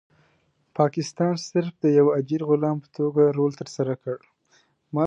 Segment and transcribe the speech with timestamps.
[0.77, 4.17] پاکستان صرف د یو اجیر غلام په توګه رول ترسره کړ.